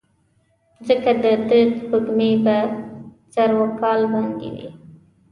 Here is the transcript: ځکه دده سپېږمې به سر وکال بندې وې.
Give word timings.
ځکه 0.87 1.11
دده 1.23 1.59
سپېږمې 1.75 2.31
به 2.43 2.57
سر 3.33 3.49
وکال 3.59 3.99
بندې 4.11 4.49
وې. 4.55 4.69